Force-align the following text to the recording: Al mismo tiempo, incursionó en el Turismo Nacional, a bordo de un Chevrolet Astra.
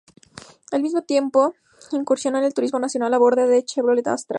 Al 0.71 0.81
mismo 0.81 1.03
tiempo, 1.03 1.53
incursionó 1.91 2.39
en 2.39 2.45
el 2.45 2.55
Turismo 2.55 2.79
Nacional, 2.79 3.13
a 3.13 3.19
bordo 3.19 3.47
de 3.47 3.57
un 3.57 3.63
Chevrolet 3.65 4.07
Astra. 4.07 4.29